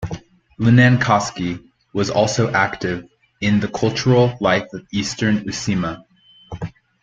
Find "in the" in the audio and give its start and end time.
3.39-3.67